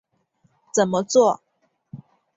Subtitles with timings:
[0.73, 1.43] 怎么作？